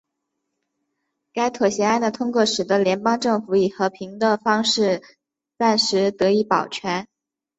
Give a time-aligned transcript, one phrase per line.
[1.31, 5.03] 该妥协案的通过使得联邦政府以和平的方式
[5.59, 7.07] 暂时得以保全。